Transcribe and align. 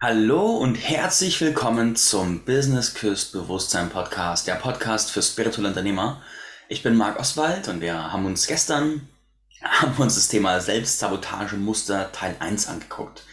Hallo 0.00 0.56
und 0.56 0.76
herzlich 0.76 1.40
willkommen 1.40 1.96
zum 1.96 2.44
Business 2.44 2.94
Küst 2.94 3.32
Bewusstsein 3.32 3.90
Podcast, 3.90 4.46
der 4.46 4.54
Podcast 4.54 5.10
für 5.10 5.22
spirituelle 5.22 5.70
Unternehmer. 5.70 6.22
Ich 6.68 6.84
bin 6.84 6.94
Marc 6.94 7.18
Oswald 7.18 7.66
und 7.66 7.80
wir 7.80 8.12
haben 8.12 8.24
uns 8.24 8.46
gestern 8.46 9.08
haben 9.60 10.00
uns 10.00 10.14
das 10.14 10.28
Thema 10.28 10.60
Selbstsabotagemuster 10.60 12.12
Teil 12.12 12.36
1 12.38 12.68
angeguckt. 12.68 13.24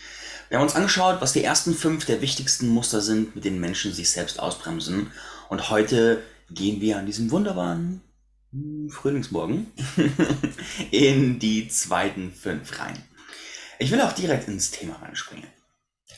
Wir 0.50 0.58
haben 0.58 0.64
uns 0.64 0.76
angeschaut, 0.76 1.22
was 1.22 1.34
die 1.34 1.44
ersten 1.44 1.76
fünf 1.76 2.06
der 2.06 2.24
wichtigsten 2.24 2.68
Muster 2.70 3.00
sind, 3.00 3.36
mit 3.36 3.46
denen 3.46 3.60
Menschen 3.60 3.94
sich 3.94 4.10
selbst 4.10 4.40
ausbremsen. 4.40 5.12
Und 5.50 5.70
heute 5.70 6.24
gehen 6.50 6.82
wir 6.82 6.98
an 6.98 7.06
diesem 7.06 7.30
wunderbaren 7.30 8.02
Frühlingsmorgen 8.90 9.68
in 10.90 11.38
die 11.38 11.68
zweiten 11.68 12.34
fünf 12.34 12.80
rein. 12.80 13.04
Ich 13.78 13.92
will 13.92 14.02
auch 14.02 14.14
direkt 14.14 14.48
ins 14.48 14.72
Thema 14.72 14.96
reinspringen 14.96 15.46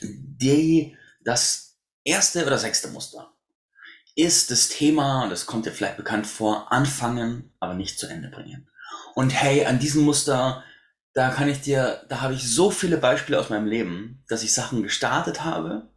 die, 0.02 0.96
das 1.24 1.78
erste 2.04 2.46
oder 2.46 2.58
sechste 2.58 2.88
Muster 2.88 3.32
ist 4.18 4.50
das 4.50 4.68
Thema, 4.68 5.28
das 5.28 5.46
kommt 5.46 5.64
dir 5.64 5.70
vielleicht 5.70 5.96
bekannt 5.96 6.26
vor, 6.26 6.72
anfangen, 6.72 7.52
aber 7.60 7.74
nicht 7.74 8.00
zu 8.00 8.08
Ende 8.08 8.28
bringen. 8.28 8.68
Und 9.14 9.30
hey, 9.30 9.64
an 9.64 9.78
diesem 9.78 10.02
Muster, 10.02 10.64
da 11.14 11.30
kann 11.30 11.48
ich 11.48 11.60
dir, 11.60 12.04
da 12.08 12.20
habe 12.20 12.34
ich 12.34 12.42
so 12.52 12.72
viele 12.72 12.96
Beispiele 12.96 13.38
aus 13.38 13.48
meinem 13.48 13.66
Leben, 13.66 14.24
dass 14.28 14.42
ich 14.42 14.52
Sachen 14.52 14.82
gestartet 14.82 15.44
habe. 15.44 15.92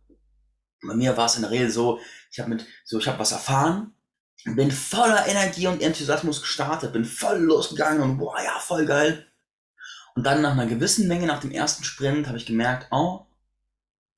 Bei 0.85 0.93
mir 0.93 1.17
war 1.17 1.25
es 1.25 1.35
in 1.35 1.41
der 1.41 1.49
Regel 1.49 1.71
so, 1.71 1.99
ich 2.31 2.39
habe 2.39 2.51
mit, 2.51 2.67
so, 2.85 2.99
ich 2.99 3.07
habe 3.07 3.17
was 3.17 3.31
erfahren, 3.31 3.95
bin 4.45 4.69
voller 4.69 5.27
Energie 5.27 5.65
und 5.65 5.81
Enthusiasmus 5.81 6.41
gestartet, 6.41 6.93
bin 6.93 7.05
voll 7.05 7.39
losgegangen 7.39 8.03
und 8.03 8.19
boah, 8.19 8.39
ja, 8.43 8.59
voll 8.59 8.85
geil. 8.85 9.25
Und 10.13 10.25
dann 10.27 10.43
nach 10.43 10.51
einer 10.51 10.67
gewissen 10.67 11.07
Menge, 11.07 11.25
nach 11.25 11.41
dem 11.41 11.51
ersten 11.51 11.83
Sprint, 11.83 12.27
habe 12.27 12.37
ich 12.37 12.45
gemerkt, 12.45 12.87
oh, 12.91 13.25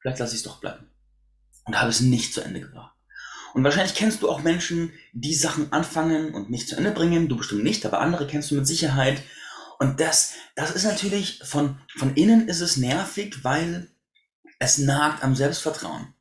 vielleicht 0.03 0.19
lasse 0.19 0.33
ich 0.33 0.41
es 0.41 0.43
doch 0.43 0.59
bleiben. 0.59 0.91
Und 1.65 1.79
habe 1.79 1.89
es 1.89 2.01
nicht 2.01 2.33
zu 2.33 2.41
Ende 2.41 2.59
gebracht. 2.59 2.93
Und 3.53 3.63
wahrscheinlich 3.63 3.95
kennst 3.95 4.21
du 4.21 4.29
auch 4.29 4.43
Menschen, 4.43 4.91
die 5.13 5.33
Sachen 5.33 5.71
anfangen 5.71 6.33
und 6.33 6.49
nicht 6.49 6.67
zu 6.67 6.75
Ende 6.75 6.91
bringen. 6.91 7.29
Du 7.29 7.37
bestimmt 7.37 7.63
nicht, 7.63 7.85
aber 7.85 8.01
andere 8.01 8.27
kennst 8.27 8.51
du 8.51 8.55
mit 8.55 8.67
Sicherheit. 8.67 9.21
Und 9.79 9.99
das, 9.99 10.33
das 10.55 10.71
ist 10.71 10.83
natürlich 10.83 11.39
von, 11.43 11.79
von 11.95 12.15
innen 12.15 12.47
ist 12.47 12.61
es 12.61 12.77
nervig, 12.77 13.43
weil 13.43 13.89
es 14.59 14.77
nagt 14.77 15.23
am 15.23 15.35
Selbstvertrauen. 15.35 16.13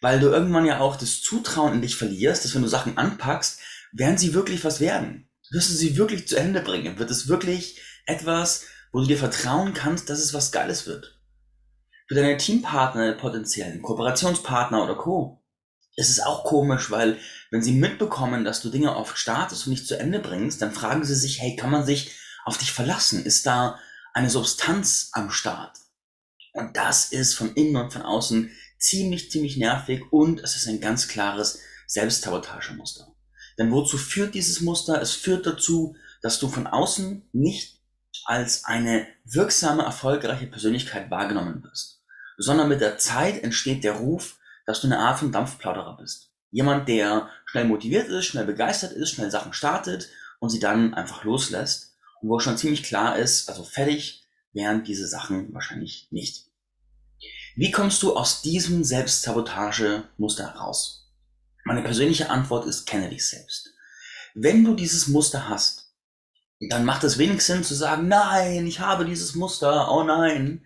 Weil 0.00 0.20
du 0.20 0.28
irgendwann 0.28 0.66
ja 0.66 0.78
auch 0.78 0.96
das 0.96 1.20
Zutrauen 1.20 1.74
in 1.74 1.82
dich 1.82 1.96
verlierst, 1.96 2.44
dass 2.44 2.54
wenn 2.54 2.62
du 2.62 2.68
Sachen 2.68 2.98
anpackst, 2.98 3.60
werden 3.92 4.18
sie 4.18 4.34
wirklich 4.34 4.64
was 4.64 4.78
werden. 4.78 5.28
Wirst 5.50 5.70
du 5.70 5.74
sie 5.74 5.96
wirklich 5.96 6.28
zu 6.28 6.36
Ende 6.36 6.60
bringen? 6.60 6.98
Wird 6.98 7.10
es 7.10 7.28
wirklich 7.28 7.80
etwas, 8.06 8.66
wo 8.92 9.00
du 9.00 9.06
dir 9.06 9.18
vertrauen 9.18 9.74
kannst, 9.74 10.10
dass 10.10 10.20
es 10.20 10.34
was 10.34 10.52
Geiles 10.52 10.86
wird? 10.86 11.17
Für 12.08 12.14
deine 12.14 12.38
Teampartner, 12.38 13.12
potenziellen 13.12 13.82
Kooperationspartner 13.82 14.82
oder 14.82 14.94
Co. 14.94 15.44
ist 15.94 16.08
es 16.08 16.20
auch 16.20 16.44
komisch, 16.44 16.90
weil 16.90 17.18
wenn 17.50 17.62
sie 17.62 17.72
mitbekommen, 17.72 18.44
dass 18.44 18.62
du 18.62 18.70
Dinge 18.70 18.96
oft 18.96 19.18
startest 19.18 19.66
und 19.66 19.72
nicht 19.72 19.86
zu 19.86 19.98
Ende 19.98 20.18
bringst, 20.18 20.62
dann 20.62 20.72
fragen 20.72 21.04
sie 21.04 21.14
sich, 21.14 21.40
hey, 21.40 21.54
kann 21.54 21.70
man 21.70 21.84
sich 21.84 22.12
auf 22.46 22.56
dich 22.56 22.72
verlassen? 22.72 23.24
Ist 23.24 23.46
da 23.46 23.78
eine 24.14 24.30
Substanz 24.30 25.10
am 25.12 25.30
Start? 25.30 25.76
Und 26.54 26.78
das 26.78 27.12
ist 27.12 27.34
von 27.34 27.52
innen 27.52 27.76
und 27.76 27.92
von 27.92 28.02
außen 28.02 28.50
ziemlich, 28.78 29.30
ziemlich 29.30 29.58
nervig 29.58 30.02
und 30.10 30.40
es 30.40 30.56
ist 30.56 30.66
ein 30.66 30.80
ganz 30.80 31.08
klares 31.08 31.60
Selbstsabotagemuster. 31.86 33.14
Denn 33.58 33.70
wozu 33.70 33.98
führt 33.98 34.34
dieses 34.34 34.62
Muster? 34.62 35.02
Es 35.02 35.12
führt 35.12 35.44
dazu, 35.44 35.94
dass 36.22 36.38
du 36.38 36.48
von 36.48 36.66
außen 36.66 37.28
nicht 37.32 37.82
als 38.24 38.64
eine 38.64 39.06
wirksame, 39.24 39.82
erfolgreiche 39.82 40.46
Persönlichkeit 40.46 41.10
wahrgenommen 41.10 41.62
wirst 41.62 41.97
sondern 42.38 42.68
mit 42.68 42.80
der 42.80 42.96
Zeit 42.98 43.42
entsteht 43.42 43.84
der 43.84 43.94
Ruf, 43.94 44.38
dass 44.64 44.80
du 44.80 44.86
eine 44.86 45.00
Art 45.00 45.18
von 45.18 45.32
Dampfplauderer 45.32 45.96
bist. 45.96 46.30
Jemand, 46.50 46.88
der 46.88 47.28
schnell 47.44 47.64
motiviert 47.64 48.08
ist, 48.08 48.26
schnell 48.26 48.46
begeistert 48.46 48.92
ist, 48.92 49.10
schnell 49.10 49.30
Sachen 49.30 49.52
startet 49.52 50.08
und 50.38 50.48
sie 50.48 50.60
dann 50.60 50.94
einfach 50.94 51.24
loslässt 51.24 51.96
und 52.22 52.30
wo 52.30 52.38
schon 52.38 52.56
ziemlich 52.56 52.82
klar 52.82 53.18
ist, 53.18 53.48
also 53.48 53.64
fertig 53.64 54.24
wären 54.52 54.84
diese 54.84 55.06
Sachen 55.06 55.52
wahrscheinlich 55.52 56.08
nicht. 56.10 56.46
Wie 57.56 57.70
kommst 57.70 58.02
du 58.02 58.16
aus 58.16 58.40
diesem 58.40 58.84
Selbstsabotage-Muster 58.84 60.54
heraus? 60.54 61.10
Meine 61.64 61.82
persönliche 61.82 62.30
Antwort 62.30 62.66
ist, 62.66 62.86
kenne 62.86 63.10
dich 63.10 63.28
selbst. 63.28 63.74
Wenn 64.34 64.64
du 64.64 64.74
dieses 64.74 65.08
Muster 65.08 65.48
hast, 65.48 65.92
dann 66.60 66.84
macht 66.84 67.04
es 67.04 67.18
wenig 67.18 67.42
Sinn 67.42 67.64
zu 67.64 67.74
sagen, 67.74 68.08
nein, 68.08 68.66
ich 68.66 68.80
habe 68.80 69.04
dieses 69.04 69.34
Muster, 69.34 69.90
oh 69.90 70.02
nein, 70.02 70.64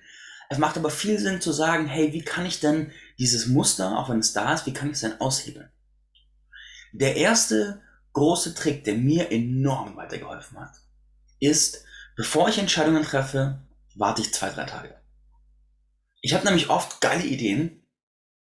es 0.53 0.59
macht 0.59 0.77
aber 0.77 0.91
viel 0.91 1.19
Sinn 1.19 1.41
zu 1.41 1.51
sagen, 1.51 1.87
hey, 1.87 2.13
wie 2.13 2.23
kann 2.23 2.45
ich 2.45 2.61
denn 2.61 2.93
dieses 3.19 3.47
Muster, 3.47 3.99
auch 3.99 4.11
wenn 4.11 4.19
es 4.19 4.35
da 4.35 4.53
ist, 4.53 4.67
wie 4.67 4.75
kann 4.75 4.89
ich 4.89 4.95
es 4.95 5.01
denn 5.01 5.19
aushebeln? 5.19 5.71
Der 6.93 7.17
erste 7.17 7.81
große 8.13 8.55
Trick, 8.55 8.85
der 8.85 8.95
mir 8.95 9.33
enorm 9.33 9.97
weitergeholfen 9.97 10.61
hat, 10.61 10.75
ist, 11.41 11.85
bevor 12.17 12.51
ich 12.51 12.59
Entscheidungen 12.59 13.03
treffe, 13.03 13.63
warte 13.95 14.21
ich 14.21 14.35
zwei, 14.35 14.51
drei 14.51 14.65
Tage. 14.65 15.01
Ich 16.21 16.35
habe 16.35 16.45
nämlich 16.45 16.69
oft 16.69 17.01
geile 17.01 17.25
Ideen, 17.25 17.87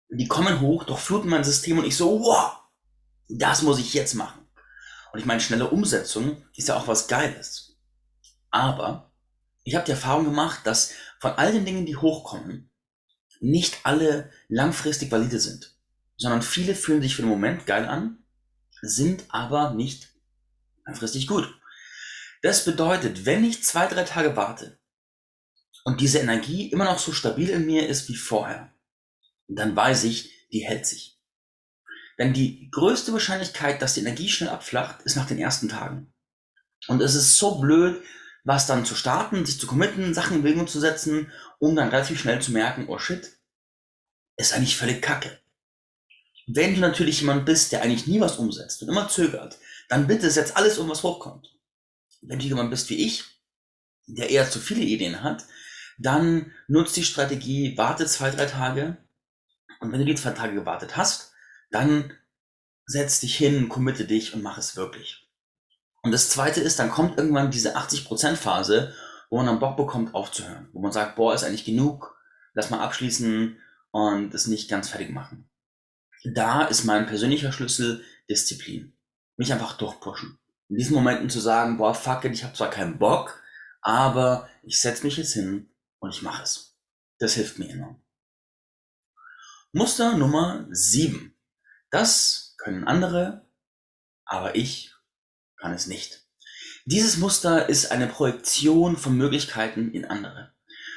die 0.08 0.26
kommen 0.26 0.60
hoch, 0.60 0.82
durchfluten 0.82 1.30
mein 1.30 1.44
System 1.44 1.78
und 1.78 1.84
ich 1.84 1.96
so, 1.96 2.20
wow, 2.20 2.58
das 3.28 3.62
muss 3.62 3.78
ich 3.78 3.94
jetzt 3.94 4.14
machen. 4.14 4.44
Und 5.12 5.20
ich 5.20 5.24
meine, 5.24 5.40
schnelle 5.40 5.70
Umsetzung 5.70 6.44
ist 6.56 6.66
ja 6.66 6.76
auch 6.76 6.88
was 6.88 7.06
Geiles. 7.06 7.76
Aber 8.50 9.12
ich 9.62 9.76
habe 9.76 9.84
die 9.84 9.92
Erfahrung 9.92 10.24
gemacht, 10.24 10.60
dass 10.64 10.92
von 11.22 11.34
all 11.34 11.52
den 11.52 11.64
Dingen, 11.64 11.86
die 11.86 11.94
hochkommen, 11.94 12.68
nicht 13.38 13.78
alle 13.84 14.32
langfristig 14.48 15.12
valide 15.12 15.38
sind, 15.38 15.72
sondern 16.16 16.42
viele 16.42 16.74
fühlen 16.74 17.00
sich 17.00 17.14
für 17.14 17.22
den 17.22 17.28
Moment 17.28 17.64
geil 17.64 17.86
an, 17.86 18.24
sind 18.80 19.22
aber 19.28 19.72
nicht 19.72 20.08
langfristig 20.84 21.28
gut. 21.28 21.48
Das 22.42 22.64
bedeutet, 22.64 23.24
wenn 23.24 23.44
ich 23.44 23.62
zwei, 23.62 23.86
drei 23.86 24.02
Tage 24.02 24.34
warte 24.34 24.80
und 25.84 26.00
diese 26.00 26.18
Energie 26.18 26.68
immer 26.72 26.86
noch 26.86 26.98
so 26.98 27.12
stabil 27.12 27.50
in 27.50 27.66
mir 27.66 27.88
ist 27.88 28.08
wie 28.08 28.16
vorher, 28.16 28.74
dann 29.46 29.76
weiß 29.76 30.02
ich, 30.02 30.48
die 30.50 30.66
hält 30.66 30.86
sich. 30.86 31.20
Denn 32.18 32.32
die 32.32 32.68
größte 32.72 33.12
Wahrscheinlichkeit, 33.12 33.80
dass 33.80 33.94
die 33.94 34.00
Energie 34.00 34.28
schnell 34.28 34.50
abflacht, 34.50 35.02
ist 35.02 35.14
nach 35.14 35.28
den 35.28 35.38
ersten 35.38 35.68
Tagen. 35.68 36.12
Und 36.88 37.00
es 37.00 37.14
ist 37.14 37.36
so 37.36 37.60
blöd, 37.60 38.02
was 38.44 38.66
dann 38.66 38.84
zu 38.84 38.94
starten, 38.94 39.46
sich 39.46 39.60
zu 39.60 39.66
committen, 39.66 40.14
Sachen 40.14 40.36
in 40.36 40.42
Bewegung 40.42 40.66
zu 40.66 40.80
setzen, 40.80 41.30
um 41.58 41.76
dann 41.76 41.88
relativ 41.88 42.20
schnell 42.20 42.40
zu 42.42 42.52
merken, 42.52 42.86
oh 42.88 42.98
shit, 42.98 43.30
ist 44.36 44.52
eigentlich 44.52 44.76
völlig 44.76 45.00
kacke. 45.00 45.38
Wenn 46.46 46.74
du 46.74 46.80
natürlich 46.80 47.20
jemand 47.20 47.46
bist, 47.46 47.70
der 47.70 47.82
eigentlich 47.82 48.06
nie 48.06 48.20
was 48.20 48.36
umsetzt 48.36 48.82
und 48.82 48.88
immer 48.88 49.08
zögert, 49.08 49.58
dann 49.88 50.08
bitte 50.08 50.30
setz 50.30 50.56
alles 50.56 50.78
um, 50.78 50.88
was 50.88 51.02
hochkommt. 51.02 51.54
Wenn 52.20 52.38
du 52.38 52.46
jemand 52.46 52.70
bist 52.70 52.90
wie 52.90 53.04
ich, 53.04 53.24
der 54.06 54.30
eher 54.30 54.50
zu 54.50 54.58
viele 54.58 54.82
Ideen 54.82 55.22
hat, 55.22 55.46
dann 55.98 56.52
nutzt 56.66 56.96
die 56.96 57.04
Strategie, 57.04 57.76
warte 57.76 58.06
zwei, 58.06 58.30
drei 58.30 58.46
Tage 58.46 58.96
und 59.80 59.92
wenn 59.92 60.00
du 60.00 60.06
die 60.06 60.14
zwei 60.14 60.30
Tage 60.30 60.54
gewartet 60.54 60.96
hast, 60.96 61.32
dann 61.70 62.12
setz 62.86 63.20
dich 63.20 63.36
hin, 63.36 63.68
committe 63.68 64.04
dich 64.04 64.34
und 64.34 64.42
mach 64.42 64.58
es 64.58 64.76
wirklich. 64.76 65.21
Und 66.02 66.10
das 66.10 66.28
zweite 66.30 66.60
ist, 66.60 66.78
dann 66.78 66.90
kommt 66.90 67.16
irgendwann 67.16 67.50
diese 67.50 67.76
80% 67.76 68.36
Phase, 68.36 68.94
wo 69.30 69.36
man 69.36 69.46
dann 69.46 69.60
Bock 69.60 69.76
bekommt 69.76 70.14
aufzuhören. 70.14 70.68
Wo 70.72 70.80
man 70.80 70.92
sagt, 70.92 71.16
boah, 71.16 71.34
ist 71.34 71.44
eigentlich 71.44 71.64
genug, 71.64 72.18
lass 72.54 72.70
mal 72.70 72.80
abschließen 72.80 73.58
und 73.92 74.34
es 74.34 74.48
nicht 74.48 74.68
ganz 74.68 74.90
fertig 74.90 75.10
machen. 75.10 75.48
Da 76.24 76.64
ist 76.64 76.84
mein 76.84 77.06
persönlicher 77.06 77.52
Schlüssel 77.52 78.04
Disziplin. 78.28 78.96
Mich 79.36 79.52
einfach 79.52 79.76
durchpushen. 79.76 80.38
In 80.68 80.76
diesen 80.76 80.94
Momenten 80.94 81.30
zu 81.30 81.40
sagen, 81.40 81.78
boah, 81.78 81.94
fuck 81.94 82.24
it, 82.24 82.32
ich 82.32 82.44
habe 82.44 82.54
zwar 82.54 82.70
keinen 82.70 82.98
Bock, 82.98 83.40
aber 83.80 84.48
ich 84.62 84.80
setze 84.80 85.04
mich 85.04 85.16
jetzt 85.16 85.32
hin 85.32 85.70
und 85.98 86.10
ich 86.10 86.22
mache 86.22 86.42
es. 86.42 86.76
Das 87.18 87.34
hilft 87.34 87.58
mir 87.58 87.68
enorm. 87.68 88.02
Muster 89.72 90.16
Nummer 90.16 90.66
7. 90.70 91.34
Das 91.90 92.54
können 92.58 92.84
andere, 92.84 93.46
aber 94.24 94.54
ich 94.54 94.91
kann 95.62 95.72
es 95.72 95.86
nicht. 95.86 96.26
Dieses 96.84 97.16
Muster 97.16 97.68
ist 97.68 97.92
eine 97.92 98.08
Projektion 98.08 98.96
von 98.96 99.16
Möglichkeiten 99.16 99.92
in 99.92 100.04
andere. 100.04 100.52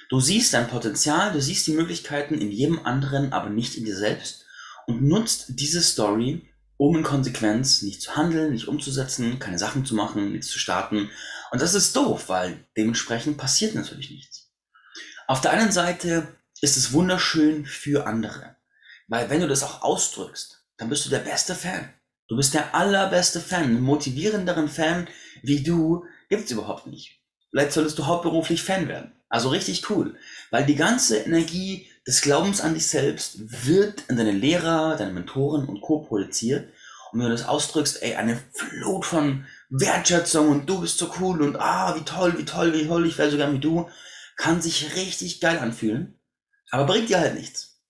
Du 0.10 0.20
siehst 0.20 0.54
dein 0.54 0.68
Potenzial, 0.68 1.32
du 1.32 1.42
siehst 1.42 1.68
die 1.68 1.74
Möglichkeiten 1.74 2.36
in 2.36 2.52
jedem 2.52 2.84
anderen, 2.84 3.32
aber 3.32 3.50
nicht 3.50 3.78
in 3.78 3.86
dir 3.86 3.96
selbst 3.96 4.46
und 4.88 5.04
nutzt 5.04 5.60
diese 5.60 5.82
Story, 5.82 6.50
um 6.78 6.98
in 6.98 7.04
Konsequenz 7.04 7.84
nicht 7.84 8.02
zu 8.02 8.16
handeln, 8.16 8.54
nicht 8.54 8.68
umzusetzen, 8.68 9.40
keine 9.40 9.60
Sachen 9.60 9.86
zu 9.86 9.94
machen, 9.94 10.32
nichts 10.32 10.48
zu 10.48 10.60
starten. 10.60 11.10
Und 11.52 11.62
das 11.62 11.76
ist 11.76 11.96
doof, 11.96 12.28
weil 12.28 12.66
dementsprechend 12.76 13.38
passiert 13.38 13.76
natürlich 13.76 14.10
nichts. 14.10 14.52
Auf 15.28 15.42
der 15.42 15.52
einen 15.52 15.72
Seite 15.72 16.28
ist 16.62 16.78
es 16.78 16.92
wunderschön 16.92 17.66
für 17.66 18.08
andere, 18.08 18.56
weil 19.08 19.30
wenn 19.30 19.42
du 19.42 19.48
das 19.48 19.64
auch 19.64 19.84
ausdrückst, 19.84 20.64
dann 20.78 20.90
bist 20.90 21.06
du 21.06 21.10
der 21.10 21.20
beste 21.20 21.54
Fan. 21.54 21.94
Du 22.28 22.36
bist 22.36 22.54
der 22.54 22.74
allerbeste 22.74 23.40
Fan. 23.40 23.82
Motivierenderen 23.82 24.70
Fan 24.70 25.08
wie 25.44 25.64
du 25.64 26.06
gibt's 26.30 26.52
überhaupt 26.52 26.88
nicht. 26.88 27.20
Vielleicht 27.52 27.72
solltest 27.72 28.00
du 28.00 28.06
hauptberuflich 28.06 28.64
Fan 28.64 28.88
werden. 28.88 29.12
Also 29.30 29.50
richtig 29.50 29.90
cool. 29.90 30.16
Weil 30.52 30.66
die 30.66 30.76
ganze 30.76 31.18
Energie, 31.18 31.88
des 32.08 32.22
Glaubens 32.22 32.62
an 32.62 32.76
dich 32.76 32.88
selbst 32.88 33.66
wird 33.66 34.04
in 34.10 34.18
deine 34.18 34.32
Lehrer, 34.32 34.96
deine 34.96 35.12
Mentoren 35.12 35.68
und 35.68 35.82
Co. 35.82 36.04
projiziert. 36.04 36.72
Und 37.12 37.20
wenn 37.20 37.28
du 37.28 37.32
das 37.32 37.48
ausdrückst, 37.48 38.04
ey, 38.04 38.16
eine 38.16 38.40
Flut 38.54 39.06
von 39.06 39.46
Wertschätzung 39.70 40.50
und 40.50 40.70
du 40.70 40.82
bist 40.82 40.98
so 40.98 41.12
cool 41.20 41.42
und 41.42 41.56
ah, 41.56 41.96
wie 41.96 42.04
toll, 42.04 42.38
wie 42.38 42.46
toll, 42.46 42.74
wie 42.74 42.86
toll, 42.86 43.08
ich 43.08 43.18
wäre 43.18 43.32
so 43.32 43.38
gern 43.38 43.54
wie 43.54 43.60
du, 43.60 43.90
kann 44.38 44.62
sich 44.62 44.96
richtig 44.96 45.40
geil 45.40 45.60
anfühlen, 45.60 46.20
aber 46.70 46.86
bringt 46.86 47.10
dir 47.10 47.20
halt 47.20 47.36
nichts. 47.36 47.82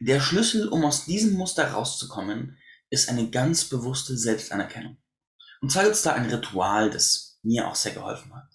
Der 0.00 0.20
Schlüssel, 0.20 0.68
um 0.68 0.84
aus 0.84 1.06
diesem 1.06 1.32
Muster 1.32 1.72
rauszukommen, 1.72 2.58
ist 2.96 3.08
eine 3.08 3.30
ganz 3.30 3.64
bewusste 3.64 4.16
Selbstanerkennung. 4.16 4.96
Und 5.60 5.70
zwar 5.70 5.84
gibt 5.84 5.96
es 5.96 6.02
da 6.02 6.14
ein 6.14 6.30
Ritual, 6.30 6.90
das 6.90 7.38
mir 7.42 7.68
auch 7.68 7.74
sehr 7.74 7.92
geholfen 7.92 8.34
hat. 8.34 8.50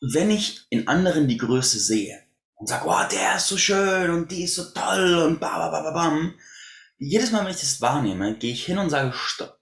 Wenn 0.00 0.30
ich 0.30 0.66
in 0.70 0.86
anderen 0.86 1.28
die 1.28 1.36
Größe 1.36 1.78
sehe 1.78 2.22
und 2.54 2.68
sage, 2.68 2.86
oh, 2.86 3.08
der 3.10 3.36
ist 3.36 3.48
so 3.48 3.56
schön 3.56 4.10
und 4.10 4.30
die 4.30 4.44
ist 4.44 4.54
so 4.54 4.70
toll 4.70 5.14
und 5.26 5.40
ba, 5.40 5.58
ba, 5.58 5.70
ba, 5.70 5.82
ba, 5.82 5.90
bam, 5.90 6.34
jedes 6.98 7.30
Mal, 7.30 7.44
wenn 7.44 7.52
ich 7.52 7.60
das 7.60 7.80
wahrnehme, 7.80 8.36
gehe 8.38 8.52
ich 8.52 8.64
hin 8.64 8.78
und 8.78 8.90
sage, 8.90 9.12
stopp. 9.12 9.60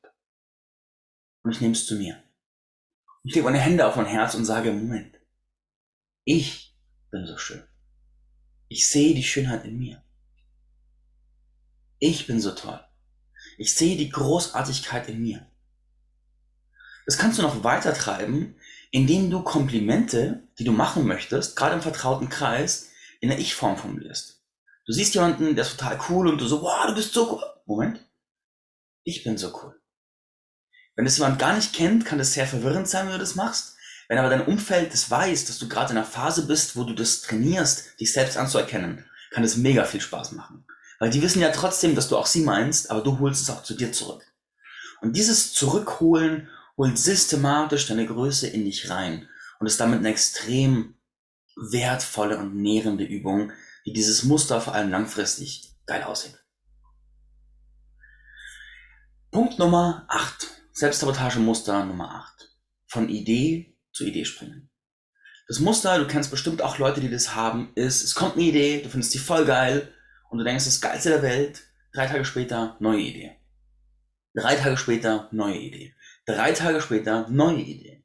Und 1.43 1.53
ich 1.53 1.61
nehme 1.61 1.73
es 1.73 1.87
zu 1.87 1.97
mir. 1.97 2.23
Ich 3.25 3.35
lege 3.35 3.45
meine 3.45 3.59
Hände 3.61 3.87
auf 3.87 3.97
mein 3.97 4.07
Herz 4.07 4.35
und 4.35 4.45
sage, 4.45 4.73
Moment, 4.73 5.19
ich 6.25 6.77
bin 7.11 7.27
so 7.27 7.37
schön. 7.39 7.67
Ich 8.69 8.89
sehe 8.89 9.15
die 9.15 9.25
Schönheit 9.25 9.65
in 9.65 9.79
mir. 9.79 10.03
Ich 11.99 12.27
bin 12.27 12.41
so 12.41 12.53
toll. 12.53 12.86
Ich 13.59 13.75
sehe 13.75 13.97
die 13.97 14.11
Großartigkeit 14.11 15.09
in 15.09 15.23
mir. 15.23 15.47
Das 17.07 17.19
kannst 17.19 17.39
du 17.39 17.43
noch 17.43 17.65
weiter 17.65 17.95
treiben, 17.95 18.57
indem 18.91 19.31
du 19.31 19.43
Komplimente, 19.43 20.43
die 20.59 20.65
du 20.65 20.73
machen 20.73 21.07
möchtest, 21.07 21.57
gerade 21.57 21.75
im 21.75 21.83
vertrauten 21.83 22.29
Kreis, 22.29 22.91
in 23.21 23.29
der 23.29 23.39
Ich-Form 23.39 23.77
formulierst. 23.77 24.43
Du 24.87 24.93
siehst 24.93 25.15
jemanden, 25.15 25.55
der 25.55 25.65
ist 25.65 25.79
total 25.79 25.99
cool 26.09 26.29
und 26.29 26.41
du 26.41 26.47
so, 26.47 26.63
wow, 26.63 26.87
du 26.87 26.95
bist 26.95 27.13
so 27.13 27.33
cool. 27.33 27.43
Moment. 27.67 28.01
Ich 29.05 29.25
bin 29.25 29.39
so 29.39 29.53
cool. 29.63 29.81
Wenn 30.95 31.05
das 31.05 31.19
jemand 31.19 31.39
gar 31.39 31.55
nicht 31.55 31.73
kennt, 31.73 32.05
kann 32.05 32.19
das 32.19 32.33
sehr 32.33 32.47
verwirrend 32.47 32.89
sein, 32.89 33.07
wenn 33.07 33.13
du 33.13 33.19
das 33.19 33.35
machst. 33.35 33.77
Wenn 34.09 34.19
aber 34.19 34.31
dein 34.31 34.47
Umfeld 34.47 34.93
das 34.93 35.11
weiß, 35.11 35.47
dass 35.47 35.59
du 35.59 35.69
gerade 35.69 35.93
in 35.93 35.99
einer 35.99 36.07
Phase 36.07 36.47
bist, 36.47 36.77
wo 36.77 36.85
du 36.85 36.95
das 36.95 37.23
trainierst, 37.23 37.99
dich 38.01 38.13
selbst 38.13 38.37
anzuerkennen, 38.37 39.05
kann 39.31 39.43
das 39.43 39.57
mega 39.57 39.85
viel 39.85 40.01
Spaß 40.01 40.33
machen. 40.33 40.65
Weil 40.99 41.11
die 41.11 41.23
wissen 41.23 41.41
ja 41.41 41.51
trotzdem, 41.51 41.95
dass 41.95 42.09
du 42.09 42.17
auch 42.17 42.27
sie 42.27 42.43
meinst, 42.43 42.91
aber 42.91 43.03
du 43.03 43.19
holst 43.19 43.43
es 43.43 43.51
auch 43.51 43.63
zu 43.63 43.75
dir 43.75 43.93
zurück. 43.93 44.25
Und 45.01 45.17
dieses 45.17 45.53
Zurückholen 45.53 46.49
holt 46.77 46.99
systematisch 46.99 47.87
deine 47.87 48.07
Größe 48.07 48.47
in 48.47 48.65
dich 48.65 48.91
rein 48.91 49.29
und 49.59 49.67
ist 49.67 49.81
damit 49.81 50.01
eine 50.01 50.11
extrem 50.11 50.95
wertvolle 51.57 52.39
und 52.39 52.55
nährende 52.57 53.05
Übung, 53.05 53.53
die 53.87 53.93
dieses 53.93 54.25
Muster 54.25 54.61
vor 54.61 54.75
allem 54.75 54.91
langfristig 54.91 55.75
geil 55.87 56.03
aussieht. 56.03 56.39
Punkt 59.31 59.59
Nummer 59.59 60.07
8. 60.09 60.49
Selbstsabotage-Muster 60.73 61.85
Nummer 61.85 62.15
8. 62.39 62.51
Von 62.87 63.09
Idee 63.09 63.77
zu 63.93 64.05
Idee 64.05 64.25
springen. 64.25 64.71
Das 65.49 65.61
Muster, 65.61 65.99
du 65.99 66.07
kennst 66.07 66.31
bestimmt 66.31 66.61
auch 66.61 66.79
Leute, 66.79 67.01
die 67.01 67.11
das 67.11 67.35
haben, 67.35 67.71
ist, 67.75 68.03
es 68.03 68.15
kommt 68.15 68.35
eine 68.35 68.45
Idee, 68.45 68.83
du 68.83 68.89
findest 68.89 69.15
die 69.15 69.19
voll 69.19 69.45
geil, 69.45 69.93
und 70.37 70.41
du 70.41 70.45
denkst, 70.45 70.67
das 70.67 70.83
Geilste 70.83 71.09
der 71.09 71.23
Welt, 71.23 71.63
drei 71.95 72.07
Tage 72.07 72.27
später, 72.27 72.77
neue 72.79 73.01
Idee. 73.01 73.37
Drei 74.35 74.55
Tage 74.55 74.77
später, 74.77 75.31
neue 75.33 75.57
Idee. 75.57 75.95
Drei 76.27 76.53
Tage 76.53 76.83
später, 76.83 77.27
neue 77.31 77.63
Idee. 77.63 78.05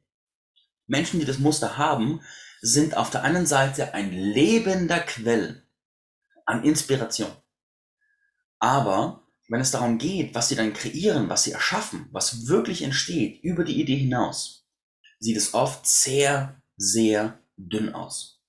Menschen, 0.87 1.19
die 1.19 1.25
das 1.25 1.39
Muster 1.39 1.77
haben, 1.77 2.21
sind 2.61 2.95
auf 2.95 3.09
der 3.09 3.23
einen 3.23 3.45
Seite 3.45 3.93
ein 3.93 4.13
lebender 4.13 5.01
Quell 5.01 5.67
an 6.45 6.63
Inspiration. 6.63 7.31
Aber 8.59 9.27
wenn 9.49 9.59
es 9.59 9.71
darum 9.71 9.97
geht, 9.97 10.33
was 10.33 10.47
sie 10.47 10.55
dann 10.55 10.71
kreieren, 10.71 11.27
was 11.27 11.43
sie 11.43 11.51
erschaffen, 11.51 12.07
was 12.13 12.47
wirklich 12.47 12.81
entsteht 12.81 13.43
über 13.43 13.65
die 13.65 13.81
Idee 13.81 13.97
hinaus, 13.97 14.69
sieht 15.19 15.35
es 15.35 15.53
oft 15.53 15.85
sehr, 15.85 16.61
sehr 16.77 17.41
dünn 17.57 17.93
aus. 17.93 18.40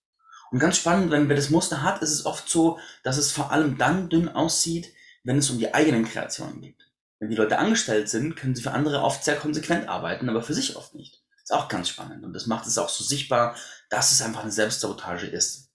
Und 0.52 0.58
ganz 0.58 0.76
spannend, 0.76 1.10
wenn 1.10 1.30
wer 1.30 1.36
das 1.36 1.48
Muster 1.48 1.82
hat, 1.82 2.02
ist 2.02 2.10
es 2.10 2.26
oft 2.26 2.46
so, 2.46 2.78
dass 3.02 3.16
es 3.16 3.32
vor 3.32 3.50
allem 3.52 3.78
dann 3.78 4.10
dünn 4.10 4.28
aussieht, 4.28 4.92
wenn 5.24 5.38
es 5.38 5.48
um 5.48 5.58
die 5.58 5.72
eigenen 5.72 6.04
Kreationen 6.04 6.60
geht. 6.60 6.90
Wenn 7.18 7.30
die 7.30 7.36
Leute 7.36 7.58
angestellt 7.58 8.10
sind, 8.10 8.36
können 8.36 8.54
sie 8.54 8.62
für 8.62 8.72
andere 8.72 9.00
oft 9.00 9.24
sehr 9.24 9.36
konsequent 9.36 9.88
arbeiten, 9.88 10.28
aber 10.28 10.42
für 10.42 10.52
sich 10.52 10.76
oft 10.76 10.94
nicht. 10.94 11.22
Ist 11.42 11.54
auch 11.54 11.68
ganz 11.68 11.88
spannend. 11.88 12.22
Und 12.22 12.34
das 12.34 12.46
macht 12.46 12.66
es 12.66 12.76
auch 12.76 12.90
so 12.90 13.02
sichtbar, 13.02 13.56
dass 13.88 14.12
es 14.12 14.20
einfach 14.20 14.42
eine 14.42 14.52
Selbstsabotage 14.52 15.26
ist. 15.26 15.70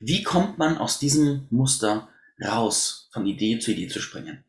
Wie 0.00 0.24
kommt 0.24 0.58
man 0.58 0.76
aus 0.76 0.98
diesem 0.98 1.46
Muster 1.50 2.08
raus, 2.44 3.10
von 3.12 3.26
Idee 3.26 3.60
zu 3.60 3.70
Idee 3.70 3.86
zu 3.86 4.00
springen? 4.00 4.44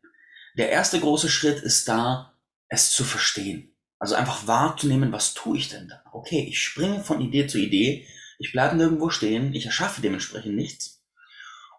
Der 0.58 0.70
erste 0.70 0.98
große 0.98 1.28
Schritt 1.28 1.62
ist 1.62 1.86
da, 1.88 2.34
es 2.66 2.90
zu 2.90 3.04
verstehen. 3.04 3.76
Also 4.00 4.16
einfach 4.16 4.48
wahrzunehmen, 4.48 5.12
was 5.12 5.34
tue 5.34 5.58
ich 5.58 5.68
denn 5.68 5.86
da? 5.86 6.02
Okay, 6.12 6.44
ich 6.48 6.60
springe 6.60 7.04
von 7.04 7.20
Idee 7.20 7.46
zu 7.46 7.58
Idee 7.58 8.08
ich 8.44 8.52
bleibe 8.52 8.76
nirgendwo 8.76 9.08
stehen, 9.08 9.54
ich 9.54 9.64
erschaffe 9.64 10.02
dementsprechend 10.02 10.54
nichts. 10.54 11.02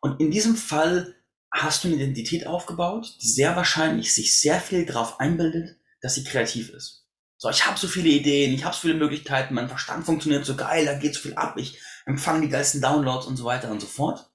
Und 0.02 0.20
in 0.20 0.32
diesem 0.32 0.56
Fall 0.56 1.16
hast 1.52 1.84
du 1.84 1.88
eine 1.88 1.98
Identität 1.98 2.48
aufgebaut, 2.48 3.18
die 3.22 3.28
sehr 3.28 3.56
wahrscheinlich 3.56 4.14
sich 4.14 4.40
sehr 4.40 4.60
viel 4.60 4.86
darauf 4.86 5.20
einbildet, 5.20 5.78
dass 6.02 6.16
sie 6.16 6.24
kreativ 6.24 6.70
ist. 6.72 7.06
So, 7.38 7.50
ich 7.50 7.68
habe 7.68 7.78
so 7.78 7.88
viele 7.88 8.10
Ideen, 8.10 8.52
ich 8.54 8.66
habe 8.66 8.74
so 8.74 8.82
viele 8.82 8.96
Möglichkeiten, 8.96 9.54
mein 9.54 9.70
Verstand 9.70 10.08
funktioniert 10.08 10.44
so 10.44 10.56
geil, 10.56 10.86
da 10.86 10.98
geht 10.98 11.14
so 11.14 11.22
viel 11.22 11.36
ab, 11.36 11.56
ich 11.58 11.80
empfange 12.08 12.42
die 12.42 12.50
geilsten 12.50 12.82
Downloads 12.82 13.28
und 13.28 13.38
so 13.38 13.46
weiter 13.46 13.70
und 13.70 13.80
so 13.80 13.88
fort. 13.88 14.32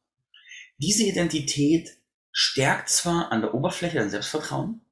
Diese 0.78 1.02
Identität 1.02 1.90
stärkt 2.30 2.90
zwar 2.90 3.32
an 3.32 3.40
der 3.40 3.54
Oberfläche 3.54 3.98
dein 3.98 4.10
Selbstvertrauen, 4.10 4.82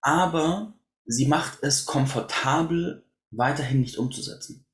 aber 0.00 0.74
sie 1.06 1.26
macht 1.26 1.62
es 1.62 1.84
komfortabel, 1.84 3.04
weiterhin 3.30 3.82
nicht 3.82 3.98
umzusetzen. 3.98 4.66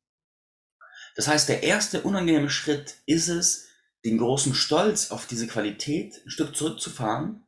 Das 1.16 1.28
heißt, 1.28 1.48
der 1.48 1.62
erste 1.62 2.02
unangenehme 2.02 2.50
Schritt 2.50 2.96
ist 3.06 3.28
es, 3.28 3.66
den 4.04 4.18
großen 4.18 4.54
Stolz 4.54 5.10
auf 5.10 5.26
diese 5.26 5.48
Qualität 5.48 6.22
ein 6.24 6.30
Stück 6.30 6.54
zurückzufahren 6.54 7.44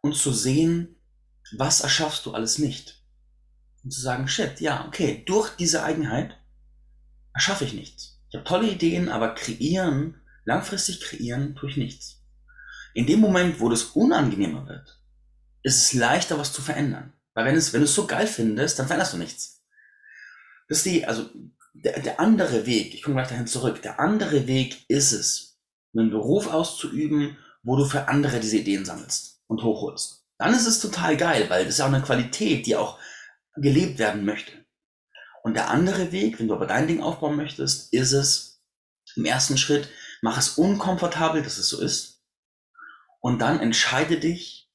und 0.00 0.16
zu 0.16 0.32
sehen, 0.32 0.96
was 1.56 1.82
erschaffst 1.82 2.26
du 2.26 2.32
alles 2.32 2.58
nicht. 2.58 3.04
Und 3.84 3.92
zu 3.92 4.00
sagen, 4.00 4.26
shit, 4.26 4.60
ja, 4.60 4.86
okay, 4.86 5.22
durch 5.26 5.50
diese 5.56 5.84
Eigenheit 5.84 6.36
erschaffe 7.34 7.64
ich 7.64 7.74
nichts. 7.74 8.20
Ich 8.30 8.34
habe 8.34 8.44
tolle 8.44 8.68
Ideen, 8.68 9.10
aber 9.10 9.34
kreieren, 9.34 10.20
langfristig 10.44 11.00
kreieren, 11.00 11.54
tue 11.54 11.68
ich 11.68 11.76
nichts. 11.76 12.24
In 12.94 13.06
dem 13.06 13.20
Moment, 13.20 13.60
wo 13.60 13.68
das 13.68 13.84
unangenehmer 13.84 14.66
wird, 14.66 15.00
ist 15.62 15.76
es 15.76 15.92
leichter, 15.92 16.38
was 16.38 16.52
zu 16.52 16.62
verändern. 16.62 17.12
Weil 17.34 17.44
wenn, 17.44 17.56
es, 17.56 17.72
wenn 17.72 17.80
du 17.80 17.84
es 17.84 17.94
so 17.94 18.06
geil 18.06 18.26
findest, 18.26 18.78
dann 18.78 18.86
veränderst 18.86 19.12
du 19.12 19.18
nichts. 19.18 19.64
Das 20.68 20.78
ist 20.78 20.86
die, 20.86 21.06
also 21.06 21.30
der, 21.72 22.00
der 22.00 22.20
andere 22.20 22.66
Weg, 22.66 22.94
ich 22.94 23.02
komme 23.02 23.16
gleich 23.16 23.28
dahin 23.28 23.46
zurück, 23.46 23.82
der 23.82 24.00
andere 24.00 24.46
Weg 24.46 24.84
ist 24.88 25.12
es, 25.12 25.58
einen 25.94 26.10
Beruf 26.10 26.46
auszuüben, 26.52 27.36
wo 27.62 27.76
du 27.76 27.84
für 27.84 28.08
andere 28.08 28.40
diese 28.40 28.58
Ideen 28.58 28.84
sammelst 28.84 29.42
und 29.46 29.62
hochholst. 29.62 30.26
Dann 30.38 30.54
ist 30.54 30.66
es 30.66 30.80
total 30.80 31.16
geil, 31.16 31.48
weil 31.48 31.64
das 31.64 31.74
ist 31.74 31.80
auch 31.80 31.86
eine 31.86 32.02
Qualität, 32.02 32.66
die 32.66 32.76
auch 32.76 32.98
gelebt 33.56 33.98
werden 33.98 34.24
möchte. 34.24 34.52
Und 35.42 35.54
der 35.54 35.70
andere 35.70 36.12
Weg, 36.12 36.38
wenn 36.38 36.48
du 36.48 36.54
aber 36.54 36.66
dein 36.66 36.86
Ding 36.86 37.02
aufbauen 37.02 37.36
möchtest, 37.36 37.92
ist 37.92 38.12
es 38.12 38.62
im 39.16 39.24
ersten 39.24 39.58
Schritt, 39.58 39.88
mach 40.22 40.38
es 40.38 40.50
unkomfortabel, 40.50 41.42
dass 41.42 41.58
es 41.58 41.68
so 41.68 41.80
ist. 41.80 42.22
Und 43.20 43.40
dann 43.40 43.60
entscheide 43.60 44.18
dich, 44.18 44.70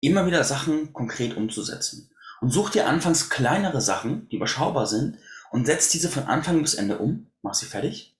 immer 0.00 0.26
wieder 0.26 0.44
Sachen 0.44 0.92
konkret 0.92 1.36
umzusetzen. 1.36 2.10
Und 2.40 2.50
such 2.50 2.70
dir 2.70 2.86
anfangs 2.86 3.28
kleinere 3.28 3.80
Sachen, 3.80 4.28
die 4.28 4.36
überschaubar 4.36 4.86
sind, 4.86 5.18
und 5.50 5.66
setz 5.66 5.90
diese 5.90 6.08
von 6.08 6.24
Anfang 6.24 6.62
bis 6.62 6.74
Ende 6.74 6.98
um, 6.98 7.30
mach 7.42 7.54
sie 7.54 7.66
fertig. 7.66 8.16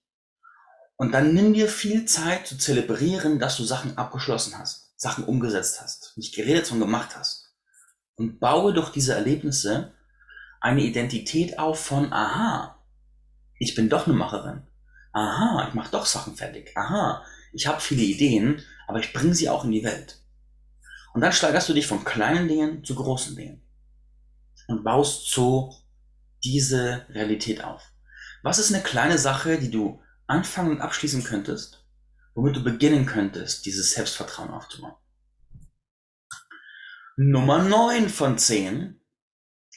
Und 0.97 1.13
dann 1.13 1.33
nimm 1.33 1.55
dir 1.55 1.69
viel 1.69 2.05
Zeit 2.05 2.47
zu 2.47 2.59
zelebrieren, 2.59 3.39
dass 3.39 3.57
du 3.57 3.65
Sachen 3.65 3.97
abgeschlossen 3.97 4.59
hast, 4.59 4.93
Sachen 5.01 5.25
umgesetzt 5.25 5.81
hast, 5.81 6.13
nicht 6.17 6.35
geredet, 6.35 6.67
sondern 6.67 6.89
gemacht 6.89 7.17
hast. 7.17 7.55
Und 8.17 8.39
baue 8.39 8.75
durch 8.75 8.91
diese 8.91 9.15
Erlebnisse 9.15 9.95
eine 10.61 10.83
Identität 10.83 11.59
auf 11.59 11.83
von, 11.83 12.13
aha, 12.13 12.77
ich 13.59 13.75
bin 13.75 13.89
doch 13.89 14.07
eine 14.07 14.15
Macherin. 14.15 14.63
Aha, 15.13 15.67
ich 15.69 15.75
mache 15.75 15.91
doch 15.91 16.05
Sachen 16.05 16.37
fertig. 16.37 16.77
Aha, 16.77 17.25
ich 17.53 17.67
habe 17.67 17.81
viele 17.81 18.03
Ideen, 18.03 18.63
aber 18.87 18.99
ich 19.01 19.13
bringe 19.13 19.35
sie 19.35 19.49
auch 19.49 19.65
in 19.65 19.73
die 19.73 19.85
Welt. 19.85 20.19
Und 21.15 21.23
dann 21.23 21.33
steigerst 21.33 21.69
du 21.69 21.73
dich 21.73 21.87
von 21.87 22.05
kleinen 22.05 22.47
Dingen 22.47 22.85
zu 22.85 22.95
großen 22.95 23.37
Dingen 23.37 23.63
und 24.69 24.85
baust 24.85 25.31
so 25.31 25.75
diese 26.45 27.07
Realität 27.11 27.63
auf? 27.65 27.83
Was 28.43 28.59
ist 28.59 28.73
eine 28.73 28.83
kleine 28.83 29.19
Sache, 29.19 29.59
die 29.59 29.71
du 29.71 30.03
anfangen 30.27 30.71
und 30.71 30.81
abschließen 30.81 31.25
könntest, 31.25 31.85
womit 32.35 32.57
du 32.57 32.65
beginnen 32.65 33.07
könntest, 33.07 33.67
dieses 33.67 33.93
Selbstvertrauen 33.93 34.51
aufzubauen? 34.51 34.95
Nummer 37.17 37.63
9 37.63 38.09
von 38.09 38.39
10, 38.39 38.99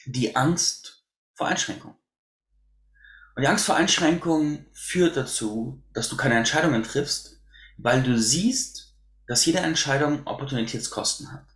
die 0.05 0.35
Angst 0.35 1.05
vor 1.33 1.47
Einschränkung. 1.47 1.95
Und 3.35 3.41
die 3.41 3.47
Angst 3.47 3.65
vor 3.65 3.75
Einschränkung 3.75 4.65
führt 4.71 5.17
dazu, 5.17 5.83
dass 5.93 6.07
du 6.07 6.15
keine 6.15 6.35
Entscheidungen 6.35 6.83
triffst, 6.83 7.41
Weil 7.77 8.03
du 8.03 8.17
siehst, 8.19 8.95
dass 9.27 9.45
jede 9.45 9.59
Entscheidung 9.59 10.27
Opportunitätskosten 10.27 11.31
hat. 11.31 11.47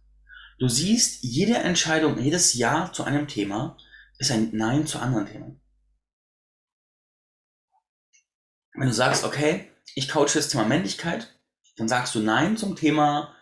Du 0.57 0.67
siehst, 0.67 1.23
jede 1.23 1.57
Entscheidung, 1.57 2.17
jedes 2.17 2.55
Ja 2.55 2.91
zu 2.91 3.03
einem 3.03 3.27
Thema 3.27 3.77
ist 4.17 4.31
ein 4.31 4.49
Nein 4.53 4.87
zu 4.87 4.99
anderen 4.99 5.27
Themen. 5.27 5.61
Wenn 8.73 8.87
du 8.87 8.93
sagst, 8.93 9.23
okay, 9.23 9.71
ich 9.95 10.09
coache 10.09 10.33
das 10.35 10.49
Thema 10.49 10.65
Männlichkeit, 10.65 11.39
dann 11.77 11.87
sagst 11.87 12.13
du 12.15 12.19
Nein 12.19 12.57
zum 12.57 12.75
Thema 12.75 13.33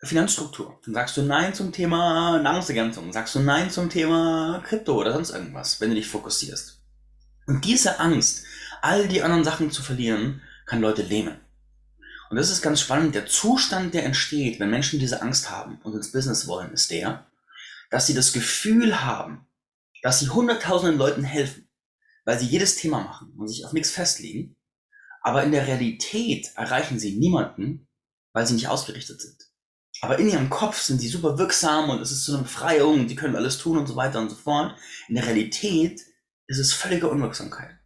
Finanzstruktur. 0.00 0.80
Dann 0.84 0.94
sagst 0.94 1.16
du 1.16 1.22
Nein 1.22 1.54
zum 1.54 1.72
Thema 1.72 2.38
Nahrungsergänzung. 2.40 3.04
Dann 3.04 3.12
sagst 3.12 3.34
du 3.34 3.40
Nein 3.40 3.70
zum 3.70 3.90
Thema 3.90 4.62
Krypto 4.64 4.94
oder 4.94 5.12
sonst 5.12 5.30
irgendwas, 5.30 5.80
wenn 5.80 5.90
du 5.90 5.96
dich 5.96 6.08
fokussierst. 6.08 6.80
Und 7.46 7.64
diese 7.64 7.98
Angst, 7.98 8.44
all 8.82 9.08
die 9.08 9.22
anderen 9.22 9.44
Sachen 9.44 9.70
zu 9.70 9.82
verlieren, 9.82 10.42
kann 10.66 10.80
Leute 10.80 11.02
lähmen. 11.02 11.40
Und 12.30 12.36
das 12.36 12.50
ist 12.50 12.62
ganz 12.62 12.80
spannend. 12.80 13.14
Der 13.14 13.26
Zustand, 13.26 13.94
der 13.94 14.04
entsteht, 14.04 14.60
wenn 14.60 14.70
Menschen 14.70 15.00
diese 15.00 15.22
Angst 15.22 15.50
haben 15.50 15.80
und 15.82 15.94
ins 15.94 16.12
Business 16.12 16.46
wollen, 16.46 16.72
ist 16.72 16.90
der, 16.90 17.26
dass 17.90 18.06
sie 18.06 18.14
das 18.14 18.32
Gefühl 18.32 19.02
haben, 19.02 19.47
dass 20.02 20.20
sie 20.20 20.28
hunderttausenden 20.28 20.98
Leuten 20.98 21.24
helfen, 21.24 21.68
weil 22.24 22.38
sie 22.38 22.46
jedes 22.46 22.76
Thema 22.76 23.00
machen 23.00 23.32
und 23.36 23.48
sich 23.48 23.64
auf 23.64 23.72
nichts 23.72 23.90
festlegen. 23.90 24.56
Aber 25.22 25.42
in 25.42 25.52
der 25.52 25.66
Realität 25.66 26.52
erreichen 26.54 26.98
sie 26.98 27.18
niemanden, 27.18 27.88
weil 28.32 28.46
sie 28.46 28.54
nicht 28.54 28.68
ausgerichtet 28.68 29.20
sind. 29.20 29.36
Aber 30.00 30.18
in 30.18 30.28
ihrem 30.28 30.48
Kopf 30.48 30.80
sind 30.80 31.00
sie 31.00 31.08
super 31.08 31.38
wirksam 31.38 31.90
und 31.90 32.00
es 32.00 32.12
ist 32.12 32.24
so 32.24 32.34
eine 32.34 32.42
Befreiung 32.42 33.00
und 33.00 33.08
die 33.08 33.16
können 33.16 33.34
alles 33.34 33.58
tun 33.58 33.78
und 33.78 33.86
so 33.86 33.96
weiter 33.96 34.20
und 34.20 34.30
so 34.30 34.36
fort. 34.36 34.78
In 35.08 35.16
der 35.16 35.26
Realität 35.26 36.00
ist 36.46 36.58
es 36.58 36.72
völlige 36.72 37.08
Unwirksamkeit. 37.08 37.76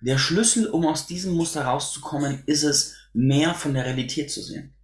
Der 0.00 0.16
Schlüssel, 0.16 0.68
um 0.68 0.86
aus 0.86 1.06
diesem 1.06 1.34
Muster 1.34 1.64
rauszukommen, 1.64 2.44
ist 2.46 2.62
es, 2.62 2.94
mehr 3.12 3.54
von 3.54 3.74
der 3.74 3.84
Realität 3.84 4.30
zu 4.30 4.42
sehen. 4.42 4.74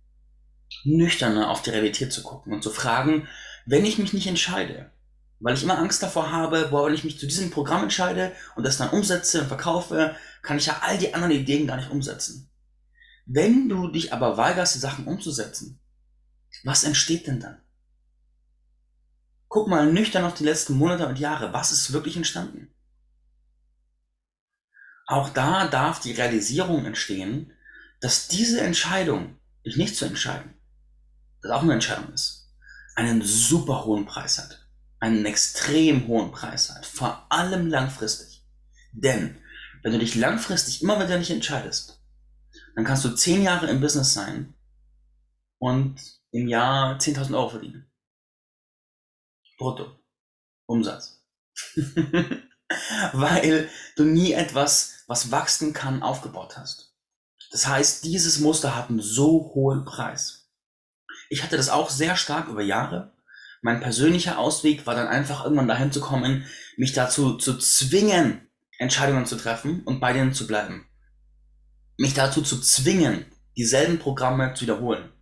Nüchterner 0.85 1.51
auf 1.51 1.63
die 1.63 1.71
Realität 1.71 2.13
zu 2.13 2.23
gucken 2.23 2.53
und 2.53 2.63
zu 2.63 2.71
fragen, 2.71 3.29
wenn 3.65 3.85
ich 3.85 3.99
mich 3.99 4.13
nicht 4.13 4.27
entscheide, 4.27 4.91
weil 5.45 5.57
ich 5.57 5.63
immer 5.63 5.77
Angst 5.77 6.03
davor 6.03 6.33
habe, 6.33 6.69
boah, 6.71 6.87
wenn 6.87 6.95
ich 6.95 7.05
mich 7.05 7.19
zu 7.19 7.27
diesem 7.27 7.51
Programm 7.51 7.83
entscheide 7.83 8.33
und 8.57 8.65
das 8.65 8.79
dann 8.79 8.89
umsetze 8.89 9.43
und 9.43 9.49
verkaufe, 9.49 10.17
kann 10.41 10.57
ich 10.57 10.65
ja 10.65 10.79
all 10.81 10.97
die 10.97 11.13
anderen 11.13 11.35
Ideen 11.35 11.67
gar 11.67 11.77
nicht 11.77 11.91
umsetzen. 11.91 12.51
Wenn 13.27 13.69
du 13.69 13.89
dich 13.89 14.15
aber 14.15 14.39
weigerst, 14.39 14.75
die 14.75 14.79
Sachen 14.79 15.07
umzusetzen, 15.07 15.79
was 16.63 16.85
entsteht 16.85 17.27
denn 17.27 17.41
dann? 17.41 17.61
Guck 19.49 19.69
mal 19.69 19.93
nüchtern 19.93 20.25
auf 20.25 20.33
die 20.33 20.45
letzten 20.45 20.79
Monate 20.79 21.07
und 21.07 21.19
Jahre. 21.19 21.53
Was 21.53 21.73
ist 21.73 21.93
wirklich 21.93 22.17
entstanden? 22.17 22.75
Auch 25.07 25.29
da 25.29 25.69
darf 25.69 26.01
die 26.01 26.13
Realisierung 26.13 26.87
entstehen, 26.87 27.53
dass 28.01 28.29
diese 28.29 28.63
Entscheidung, 28.63 29.39
dich 29.67 29.77
nicht 29.77 29.95
zu 29.95 30.07
entscheiden, 30.07 30.55
das 31.43 31.53
auch 31.53 31.63
eine 31.63 31.75
Entscheidung 31.75 32.15
ist, 32.15 32.51
einen 32.95 33.21
super 33.21 33.85
hohen 33.85 34.07
Preis 34.07 34.39
hat. 34.39 34.64
Einen 35.05 35.27
extrem 35.27 36.07
hohen 36.07 36.33
Preis 36.33 36.71
hat. 36.71 36.87
Vor 36.87 37.27
allem 37.31 37.67
langfristig. 37.67 38.43
Denn, 38.91 39.37
wenn 39.83 39.93
du 39.93 39.99
dich 39.99 40.15
langfristig 40.15 40.81
immer 40.81 40.99
wieder 40.99 41.19
nicht 41.19 41.31
entscheidest, 41.31 42.03
dann 42.75 42.87
kannst 42.87 43.05
du 43.05 43.11
zehn 43.11 43.43
Jahre 43.43 43.69
im 43.69 43.83
Business 43.83 44.15
sein 44.15 44.55
und 45.59 46.01
im 46.31 46.49
Jahr 46.49 46.97
10.000 46.97 47.37
Euro 47.37 47.51
verdienen. 47.51 47.93
Brutto. 49.59 49.95
Umsatz. 50.65 51.23
Weil 53.13 53.69
du 53.97 54.05
nie 54.05 54.33
etwas, 54.33 55.05
was 55.07 55.31
wachsen 55.31 55.75
kann, 55.75 56.03
aufgebaut 56.03 56.57
hast. 56.57 56.97
Das 57.51 57.67
heißt, 57.67 58.05
dieses 58.05 58.39
Muster 58.39 58.75
hat 58.75 58.89
einen 58.89 59.03
so 59.03 59.53
hohen 59.55 59.85
Preis. 59.85 60.49
Ich 61.29 61.43
hatte 61.43 61.59
das 61.59 61.69
auch 61.69 61.91
sehr 61.91 62.17
stark 62.17 62.49
über 62.49 62.63
Jahre. 62.63 63.14
Mein 63.65 63.81
persönlicher 63.81 64.39
Ausweg 64.39 64.87
war 64.87 64.95
dann 64.95 65.09
einfach 65.09 65.43
irgendwann 65.43 65.67
dahin 65.67 65.91
zu 65.91 66.01
kommen, 66.01 66.47
mich 66.77 66.93
dazu 66.93 67.37
zu 67.37 67.59
zwingen, 67.59 68.49
Entscheidungen 68.79 69.27
zu 69.27 69.35
treffen 69.37 69.83
und 69.85 69.99
bei 69.99 70.13
denen 70.13 70.35
zu 70.35 70.47
bleiben. 70.47 70.87
Mich 71.99 72.15
dazu 72.15 72.43
zu 72.43 72.61
zwingen, 72.61 73.27
dieselben 73.57 73.99
Programme 73.99 74.55
zu 74.55 74.63
wiederholen 74.63 75.15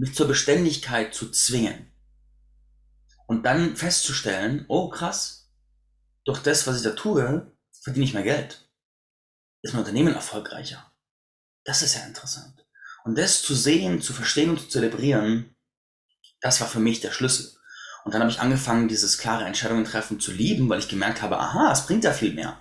mich 0.00 0.14
zur 0.14 0.26
Beständigkeit 0.26 1.14
zu 1.14 1.30
zwingen. 1.30 1.92
Und 3.26 3.44
dann 3.44 3.76
festzustellen, 3.76 4.64
oh 4.66 4.88
krass, 4.88 5.52
durch 6.24 6.40
das, 6.42 6.66
was 6.66 6.78
ich 6.78 6.82
da 6.82 6.92
tue, 6.92 7.54
verdiene 7.82 8.06
ich 8.06 8.14
mehr 8.14 8.22
Geld. 8.22 8.70
Ist 9.60 9.74
mein 9.74 9.80
Unternehmen 9.80 10.14
erfolgreicher. 10.14 10.90
Das 11.64 11.82
ist 11.82 11.96
ja 11.96 12.06
interessant. 12.06 12.66
Und 13.04 13.18
das 13.18 13.42
zu 13.42 13.54
sehen, 13.54 14.00
zu 14.00 14.14
verstehen 14.14 14.48
und 14.48 14.58
zu 14.58 14.68
zelebrieren, 14.68 15.54
das 16.40 16.62
war 16.62 16.68
für 16.68 16.80
mich 16.80 17.00
der 17.00 17.12
Schlüssel. 17.12 17.59
Und 18.04 18.14
dann 18.14 18.22
habe 18.22 18.30
ich 18.30 18.40
angefangen, 18.40 18.88
dieses 18.88 19.18
klare 19.18 19.44
Entscheidungen 19.44 19.84
treffen 19.84 20.20
zu 20.20 20.32
lieben, 20.32 20.68
weil 20.68 20.78
ich 20.78 20.88
gemerkt 20.88 21.22
habe, 21.22 21.38
aha, 21.38 21.72
es 21.72 21.86
bringt 21.86 22.04
ja 22.04 22.12
viel 22.12 22.32
mehr. 22.32 22.58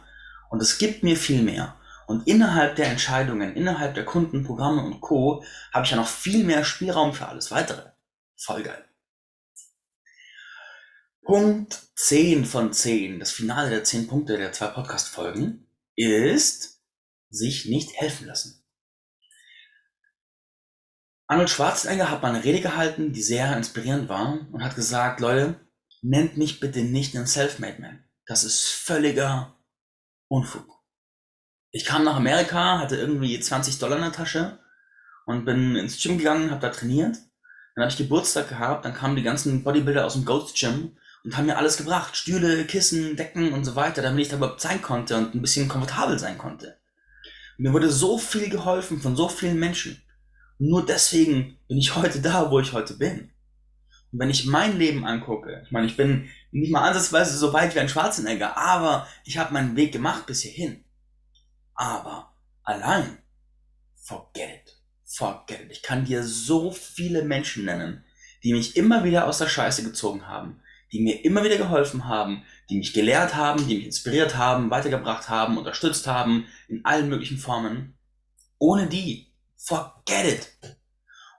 Und 0.49 0.61
es 0.61 0.77
gibt 0.77 1.03
mir 1.03 1.15
viel 1.15 1.41
mehr. 1.43 1.75
Und 2.07 2.27
innerhalb 2.27 2.75
der 2.75 2.87
Entscheidungen, 2.87 3.55
innerhalb 3.55 3.93
der 3.93 4.05
Kunden, 4.05 4.43
Programme 4.43 4.83
und 4.83 4.99
Co. 4.99 5.43
habe 5.71 5.85
ich 5.85 5.91
ja 5.91 5.97
noch 5.97 6.07
viel 6.07 6.43
mehr 6.43 6.65
Spielraum 6.65 7.13
für 7.13 7.27
alles 7.27 7.51
weitere. 7.51 7.91
Voll 8.35 8.63
geil. 8.63 8.83
Punkt 11.23 11.79
10 11.95 12.45
von 12.45 12.73
10, 12.73 13.19
das 13.19 13.31
Finale 13.31 13.69
der 13.69 13.83
10 13.83 14.07
Punkte 14.07 14.37
der 14.37 14.51
zwei 14.51 14.67
Podcast-Folgen, 14.67 15.67
ist 15.95 16.81
sich 17.29 17.65
nicht 17.65 17.93
helfen 17.93 18.25
lassen. 18.25 18.63
Arnold 21.29 21.49
Schwarzenegger 21.49 22.11
hat 22.11 22.21
mal 22.21 22.35
eine 22.35 22.43
Rede 22.43 22.59
gehalten, 22.59 23.13
die 23.13 23.21
sehr 23.21 23.55
inspirierend 23.55 24.09
war 24.09 24.45
und 24.51 24.63
hat 24.63 24.75
gesagt, 24.75 25.21
Leute, 25.21 25.55
nennt 26.01 26.37
mich 26.37 26.59
bitte 26.59 26.81
nicht 26.81 27.15
einen 27.15 27.27
Selfmade 27.27 27.81
Man. 27.81 28.03
Das 28.25 28.43
ist 28.43 28.67
völliger 28.67 29.55
Unfug 30.27 30.79
ich 31.71 31.85
kam 31.85 32.03
nach 32.03 32.15
Amerika, 32.15 32.79
hatte 32.79 32.95
irgendwie 32.95 33.39
20 33.39 33.77
Dollar 33.79 33.97
in 33.97 34.03
der 34.03 34.11
Tasche 34.11 34.59
und 35.25 35.45
bin 35.45 35.75
ins 35.75 36.01
Gym 36.01 36.17
gegangen, 36.17 36.51
habe 36.51 36.61
da 36.61 36.69
trainiert. 36.69 37.17
Dann 37.75 37.83
habe 37.83 37.91
ich 37.91 37.97
Geburtstag 37.97 38.49
gehabt, 38.49 38.85
dann 38.85 38.93
kamen 38.93 39.15
die 39.15 39.23
ganzen 39.23 39.63
Bodybuilder 39.63 40.05
aus 40.05 40.13
dem 40.13 40.25
Ghost 40.25 40.57
Gym 40.57 40.97
und 41.23 41.37
haben 41.37 41.45
mir 41.45 41.57
alles 41.57 41.77
gebracht. 41.77 42.15
Stühle, 42.17 42.65
Kissen, 42.65 43.15
Decken 43.15 43.53
und 43.53 43.63
so 43.65 43.75
weiter, 43.75 44.01
damit 44.01 44.21
ich 44.21 44.29
da 44.29 44.37
überhaupt 44.37 44.61
sein 44.61 44.81
konnte 44.81 45.15
und 45.17 45.35
ein 45.35 45.41
bisschen 45.41 45.67
komfortabel 45.67 46.17
sein 46.17 46.37
konnte. 46.37 46.77
Mir 47.57 47.73
wurde 47.73 47.89
so 47.89 48.17
viel 48.17 48.49
geholfen 48.49 49.01
von 49.01 49.15
so 49.15 49.29
vielen 49.29 49.59
Menschen. 49.59 50.01
Nur 50.59 50.85
deswegen 50.85 51.57
bin 51.69 51.77
ich 51.77 51.95
heute 51.95 52.21
da, 52.21 52.51
wo 52.51 52.59
ich 52.59 52.73
heute 52.73 52.95
bin. 52.95 53.31
Und 54.11 54.19
wenn 54.19 54.29
ich 54.29 54.45
mein 54.45 54.77
Leben 54.77 55.05
angucke, 55.05 55.61
ich 55.63 55.71
meine, 55.71 55.87
ich 55.87 55.95
bin 55.95 56.29
nicht 56.51 56.71
mal 56.71 56.87
ansatzweise 56.87 57.37
so 57.37 57.53
weit 57.53 57.73
wie 57.75 57.79
ein 57.79 57.87
Schwarzenegger, 57.87 58.57
aber 58.57 59.07
ich 59.23 59.37
habe 59.37 59.53
meinen 59.53 59.77
Weg 59.77 59.93
gemacht 59.93 60.25
bis 60.25 60.41
hierhin. 60.41 60.83
Aber 61.75 62.33
allein, 62.63 63.19
forget 63.95 64.49
it. 64.49 64.75
Forget 65.05 65.61
it. 65.61 65.71
Ich 65.71 65.81
kann 65.81 66.03
dir 66.03 66.23
so 66.23 66.71
viele 66.71 67.23
Menschen 67.23 67.63
nennen, 67.63 68.03
die 68.43 68.51
mich 68.51 68.75
immer 68.75 69.05
wieder 69.05 69.27
aus 69.27 69.37
der 69.37 69.47
Scheiße 69.47 69.83
gezogen 69.83 70.27
haben, 70.27 70.61
die 70.91 70.99
mir 70.99 71.23
immer 71.23 71.43
wieder 71.43 71.57
geholfen 71.57 72.05
haben, 72.05 72.43
die 72.69 72.77
mich 72.77 72.91
gelehrt 72.91 73.35
haben, 73.35 73.65
die 73.65 73.75
mich 73.75 73.85
inspiriert 73.85 74.35
haben, 74.35 74.71
weitergebracht 74.71 75.29
haben, 75.29 75.57
unterstützt 75.57 76.05
haben, 76.05 76.47
in 76.67 76.83
allen 76.83 77.07
möglichen 77.07 77.37
Formen. 77.37 77.97
Ohne 78.57 78.87
die, 78.87 79.28
forget 79.59 80.25
it. 80.25 80.77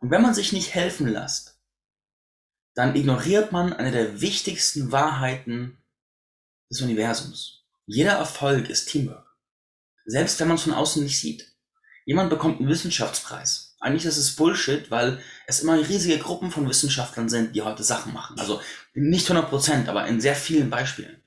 Und 0.01 0.11
wenn 0.11 0.23
man 0.23 0.35
sich 0.35 0.53
nicht 0.53 0.75
helfen 0.75 1.09
lässt, 1.09 1.59
dann 2.75 2.95
ignoriert 2.95 3.53
man 3.53 3.73
eine 3.73 3.91
der 3.91 4.21
wichtigsten 4.21 4.93
Wahrheiten 4.93 5.83
des 6.71 6.81
Universums. 6.81 7.65
Jeder 7.87 8.13
Erfolg 8.13 8.71
ist 8.71 8.87
Teamwork. 8.87 9.27
Selbst 10.07 10.39
wenn 10.39 10.49
man 10.49 10.57
es 10.57 10.63
von 10.63 10.73
außen 10.73 11.03
nicht 11.03 11.19
sieht. 11.21 11.53
Jemand 12.07 12.31
bekommt 12.31 12.61
einen 12.61 12.69
Wissenschaftspreis. 12.69 13.77
Eigentlich 13.81 14.05
ist 14.05 14.17
es 14.17 14.37
Bullshit, 14.37 14.91
weil 14.91 15.21
es 15.47 15.61
immer 15.61 15.79
riesige 15.79 16.19
Gruppen 16.19 16.51
von 16.51 16.69
Wissenschaftlern 16.69 17.29
sind, 17.29 17.55
die 17.55 17.63
heute 17.63 17.83
Sachen 17.83 18.13
machen. 18.13 18.39
Also 18.39 18.61
nicht 18.95 19.29
100%, 19.31 19.89
aber 19.89 20.07
in 20.07 20.21
sehr 20.21 20.35
vielen 20.35 20.71
Beispielen. 20.71 21.23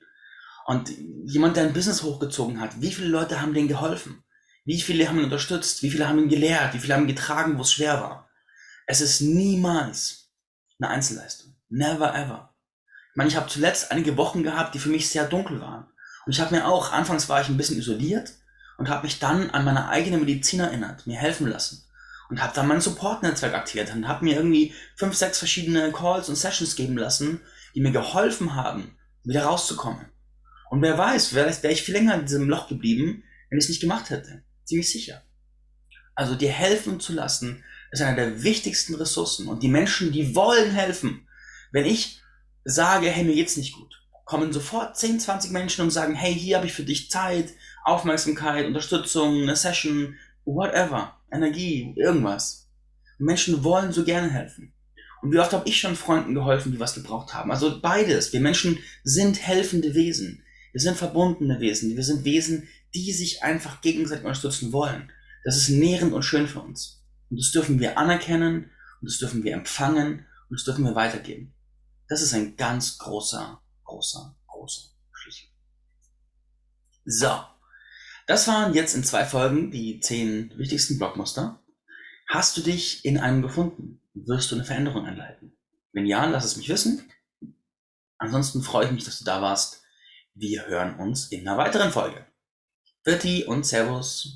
Und 0.66 0.90
jemand, 1.26 1.56
der 1.56 1.64
ein 1.64 1.72
Business 1.72 2.02
hochgezogen 2.02 2.60
hat, 2.60 2.80
wie 2.80 2.92
viele 2.92 3.08
Leute 3.08 3.40
haben 3.40 3.54
denen 3.54 3.68
geholfen? 3.68 4.24
Wie 4.64 4.80
viele 4.80 5.08
haben 5.08 5.18
ihn 5.18 5.24
unterstützt? 5.24 5.82
Wie 5.82 5.90
viele 5.90 6.08
haben 6.08 6.18
ihn 6.18 6.28
gelehrt? 6.28 6.74
Wie 6.74 6.78
viele 6.78 6.94
haben 6.94 7.04
ihn 7.04 7.14
getragen, 7.14 7.58
wo 7.58 7.62
es 7.62 7.72
schwer 7.72 8.00
war? 8.00 8.30
Es 8.86 9.00
ist 9.00 9.20
niemals 9.20 10.30
eine 10.80 10.90
Einzelleistung. 10.90 11.54
Never 11.68 12.14
ever. 12.14 12.54
Ich 13.10 13.16
meine, 13.16 13.28
ich 13.28 13.36
habe 13.36 13.48
zuletzt 13.48 13.92
einige 13.92 14.16
Wochen 14.16 14.42
gehabt, 14.42 14.74
die 14.74 14.78
für 14.78 14.88
mich 14.88 15.08
sehr 15.08 15.26
dunkel 15.26 15.60
waren. 15.60 15.86
Und 16.26 16.32
ich 16.32 16.40
habe 16.40 16.54
mir 16.54 16.66
auch, 16.66 16.92
anfangs 16.92 17.28
war 17.28 17.40
ich 17.40 17.48
ein 17.48 17.56
bisschen 17.56 17.78
isoliert, 17.78 18.32
und 18.76 18.88
habe 18.88 19.04
mich 19.04 19.18
dann 19.18 19.50
an 19.50 19.64
meine 19.64 19.88
eigene 19.88 20.18
Medizin 20.18 20.60
erinnert, 20.60 21.06
mir 21.06 21.16
helfen 21.16 21.46
lassen 21.46 21.84
und 22.30 22.42
habe 22.42 22.54
dann 22.54 22.66
mein 22.66 22.80
Support-Netzwerk 22.80 23.54
aktiviert 23.54 23.92
und 23.94 24.08
habe 24.08 24.24
mir 24.24 24.36
irgendwie 24.36 24.74
fünf, 24.96 25.14
sechs 25.14 25.38
verschiedene 25.38 25.92
Calls 25.92 26.28
und 26.28 26.36
Sessions 26.36 26.76
geben 26.76 26.96
lassen, 26.96 27.40
die 27.74 27.80
mir 27.80 27.92
geholfen 27.92 28.54
haben, 28.54 28.96
wieder 29.22 29.44
rauszukommen. 29.44 30.06
Und 30.70 30.82
wer 30.82 30.98
weiß, 30.98 31.34
wäre 31.34 31.54
wär 31.62 31.70
ich 31.70 31.82
viel 31.82 31.94
länger 31.94 32.14
in 32.14 32.22
diesem 32.22 32.48
Loch 32.48 32.68
geblieben, 32.68 33.22
wenn 33.48 33.58
ich 33.58 33.64
es 33.64 33.68
nicht 33.68 33.80
gemacht 33.80 34.10
hätte. 34.10 34.42
Ziemlich 34.64 34.90
sicher. 34.90 35.22
Also 36.14 36.34
dir 36.34 36.50
helfen 36.50 37.00
zu 37.00 37.12
lassen, 37.12 37.64
ist 37.90 38.02
einer 38.02 38.16
der 38.16 38.42
wichtigsten 38.42 38.94
Ressourcen. 38.94 39.48
Und 39.48 39.62
die 39.62 39.68
Menschen, 39.68 40.12
die 40.12 40.34
wollen 40.34 40.70
helfen. 40.70 41.28
Wenn 41.72 41.86
ich 41.86 42.20
sage, 42.64 43.08
hey, 43.08 43.24
mir 43.24 43.34
geht's 43.34 43.56
nicht 43.56 43.74
gut, 43.74 44.00
kommen 44.24 44.52
sofort 44.52 44.96
10, 44.96 45.20
20 45.20 45.50
Menschen 45.50 45.82
und 45.82 45.90
sagen, 45.90 46.14
hey, 46.14 46.34
hier 46.34 46.56
habe 46.56 46.66
ich 46.66 46.72
für 46.72 46.84
dich 46.84 47.10
Zeit, 47.10 47.52
Aufmerksamkeit, 47.84 48.66
Unterstützung, 48.66 49.42
eine 49.42 49.56
Session, 49.56 50.16
whatever, 50.44 51.16
Energie, 51.30 51.94
irgendwas. 51.96 52.70
Und 53.18 53.26
Menschen 53.26 53.64
wollen 53.64 53.92
so 53.92 54.04
gerne 54.04 54.30
helfen. 54.30 54.72
Und 55.22 55.32
wie 55.32 55.38
oft 55.38 55.52
habe 55.52 55.68
ich 55.68 55.80
schon 55.80 55.96
Freunden 55.96 56.34
geholfen, 56.34 56.72
die 56.72 56.80
was 56.80 56.94
gebraucht 56.94 57.32
haben? 57.32 57.50
Also 57.50 57.80
beides. 57.80 58.32
Wir 58.32 58.40
Menschen 58.40 58.78
sind 59.04 59.40
helfende 59.40 59.94
Wesen. 59.94 60.42
Wir 60.72 60.80
sind 60.80 60.98
verbundene 60.98 61.60
Wesen. 61.60 61.96
Wir 61.96 62.04
sind 62.04 62.24
Wesen, 62.24 62.68
die 62.94 63.12
sich 63.12 63.42
einfach 63.42 63.80
gegenseitig 63.80 64.24
unterstützen 64.24 64.72
wollen. 64.72 65.10
Das 65.44 65.56
ist 65.56 65.68
nährend 65.68 66.12
und 66.12 66.22
schön 66.22 66.46
für 66.46 66.60
uns. 66.60 67.04
Und 67.30 67.40
das 67.40 67.50
dürfen 67.50 67.80
wir 67.80 67.98
anerkennen 67.98 68.70
und 69.00 69.10
das 69.10 69.18
dürfen 69.18 69.42
wir 69.44 69.52
empfangen 69.54 70.26
und 70.48 70.58
das 70.58 70.64
dürfen 70.64 70.84
wir 70.84 70.94
weitergeben. 70.94 71.54
Das 72.08 72.22
ist 72.22 72.34
ein 72.34 72.56
ganz 72.56 72.98
großer, 72.98 73.60
großer, 73.84 74.36
großer 74.46 74.82
Schlüssel. 75.12 75.48
So. 77.04 77.44
Das 78.26 78.48
waren 78.48 78.72
jetzt 78.72 78.94
in 78.94 79.04
zwei 79.04 79.26
Folgen 79.26 79.70
die 79.70 80.00
zehn 80.00 80.56
wichtigsten 80.56 80.96
Blockmuster. 80.96 81.62
Hast 82.26 82.56
du 82.56 82.62
dich 82.62 83.04
in 83.04 83.18
einem 83.18 83.42
gefunden? 83.42 84.00
Wirst 84.14 84.50
du 84.50 84.54
eine 84.54 84.64
Veränderung 84.64 85.04
einleiten? 85.04 85.52
Wenn 85.92 86.06
ja, 86.06 86.24
lass 86.24 86.44
es 86.44 86.56
mich 86.56 86.68
wissen. 86.68 87.10
Ansonsten 88.16 88.62
freue 88.62 88.86
ich 88.86 88.92
mich, 88.92 89.04
dass 89.04 89.18
du 89.18 89.24
da 89.24 89.42
warst. 89.42 89.82
Wir 90.34 90.66
hören 90.66 90.98
uns 90.98 91.30
in 91.30 91.46
einer 91.46 91.58
weiteren 91.58 91.92
Folge. 91.92 92.26
Vierte 93.06 93.46
und 93.46 93.66
Servus. 93.66 94.32